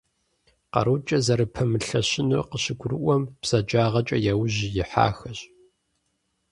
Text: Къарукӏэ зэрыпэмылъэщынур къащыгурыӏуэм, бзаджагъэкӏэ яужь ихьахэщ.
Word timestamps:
Къарукӏэ 0.73 1.17
зэрыпэмылъэщынур 1.25 2.41
къащыгурыӏуэм, 2.49 3.23
бзаджагъэкӏэ 3.41 4.17
яужь 4.31 4.59
ихьахэщ. 4.81 5.39